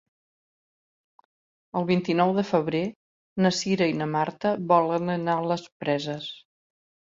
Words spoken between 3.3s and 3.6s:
na